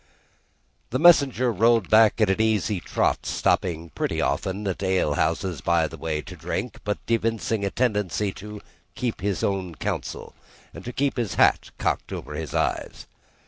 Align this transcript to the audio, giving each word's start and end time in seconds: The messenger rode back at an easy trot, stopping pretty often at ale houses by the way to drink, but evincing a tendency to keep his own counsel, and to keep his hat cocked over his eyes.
The 0.89 0.97
messenger 0.97 1.51
rode 1.53 1.87
back 1.87 2.19
at 2.19 2.29
an 2.31 2.41
easy 2.41 2.79
trot, 2.79 3.23
stopping 3.27 3.91
pretty 3.91 4.19
often 4.19 4.67
at 4.67 4.81
ale 4.81 5.13
houses 5.13 5.61
by 5.61 5.87
the 5.87 5.95
way 5.95 6.23
to 6.23 6.35
drink, 6.35 6.79
but 6.83 6.97
evincing 7.07 7.63
a 7.63 7.69
tendency 7.69 8.31
to 8.33 8.63
keep 8.95 9.21
his 9.21 9.43
own 9.43 9.75
counsel, 9.75 10.33
and 10.73 10.83
to 10.85 10.91
keep 10.91 11.17
his 11.17 11.35
hat 11.35 11.69
cocked 11.77 12.11
over 12.11 12.33
his 12.33 12.55
eyes. 12.55 13.05